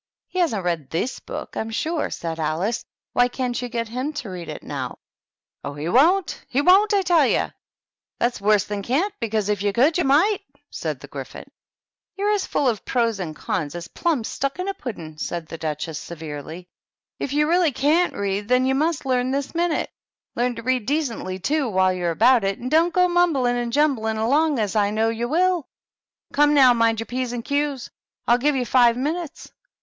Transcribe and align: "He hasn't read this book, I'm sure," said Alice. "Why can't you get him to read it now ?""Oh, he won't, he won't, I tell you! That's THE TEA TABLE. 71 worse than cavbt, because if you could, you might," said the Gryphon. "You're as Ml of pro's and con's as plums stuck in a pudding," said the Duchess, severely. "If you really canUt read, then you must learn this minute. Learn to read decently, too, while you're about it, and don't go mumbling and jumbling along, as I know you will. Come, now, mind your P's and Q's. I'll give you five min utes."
"He 0.29 0.39
hasn't 0.39 0.65
read 0.65 0.89
this 0.89 1.19
book, 1.19 1.55
I'm 1.55 1.69
sure," 1.69 2.09
said 2.09 2.39
Alice. 2.39 2.83
"Why 3.13 3.27
can't 3.27 3.61
you 3.61 3.69
get 3.69 3.87
him 3.87 4.13
to 4.13 4.31
read 4.31 4.49
it 4.49 4.63
now 4.63 4.97
?""Oh, 5.63 5.75
he 5.75 5.89
won't, 5.89 6.43
he 6.49 6.59
won't, 6.59 6.91
I 6.91 7.03
tell 7.03 7.27
you! 7.27 7.51
That's 8.17 8.39
THE 8.39 8.39
TEA 8.39 8.39
TABLE. 8.39 8.39
71 8.39 8.49
worse 8.49 8.63
than 8.63 8.81
cavbt, 8.81 9.19
because 9.19 9.49
if 9.49 9.61
you 9.61 9.71
could, 9.71 9.99
you 9.99 10.03
might," 10.05 10.39
said 10.71 10.99
the 11.01 11.07
Gryphon. 11.07 11.45
"You're 12.15 12.31
as 12.31 12.47
Ml 12.47 12.67
of 12.71 12.83
pro's 12.83 13.19
and 13.19 13.35
con's 13.35 13.75
as 13.75 13.87
plums 13.89 14.27
stuck 14.27 14.57
in 14.57 14.67
a 14.67 14.73
pudding," 14.73 15.19
said 15.19 15.45
the 15.45 15.59
Duchess, 15.59 15.99
severely. 15.99 16.67
"If 17.19 17.31
you 17.33 17.47
really 17.47 17.71
canUt 17.71 18.17
read, 18.17 18.47
then 18.47 18.65
you 18.65 18.73
must 18.73 19.05
learn 19.05 19.29
this 19.29 19.53
minute. 19.53 19.91
Learn 20.35 20.55
to 20.55 20.63
read 20.63 20.87
decently, 20.87 21.37
too, 21.37 21.69
while 21.69 21.93
you're 21.93 22.09
about 22.09 22.43
it, 22.43 22.57
and 22.57 22.71
don't 22.71 22.91
go 22.91 23.07
mumbling 23.07 23.55
and 23.55 23.71
jumbling 23.71 24.17
along, 24.17 24.57
as 24.57 24.75
I 24.75 24.89
know 24.89 25.09
you 25.09 25.29
will. 25.29 25.67
Come, 26.33 26.55
now, 26.55 26.73
mind 26.73 26.99
your 27.01 27.05
P's 27.05 27.33
and 27.33 27.45
Q's. 27.45 27.91
I'll 28.27 28.39
give 28.39 28.55
you 28.55 28.65
five 28.65 28.97
min 28.97 29.13
utes." 29.17 29.51